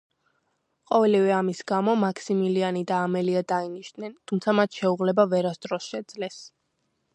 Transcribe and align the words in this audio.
ყოველივე 0.91 1.33
ამის 1.39 1.59
გამო, 1.71 1.93
მაქსიმილიანი 2.03 2.81
და 2.93 2.97
ამელია 3.09 3.45
დაინიშნენ, 3.53 4.17
თუმცა 4.31 4.57
მათ 4.61 4.81
შეუღლება 4.81 5.29
ვერასდროს 5.37 5.91
შეძლეს. 5.93 6.43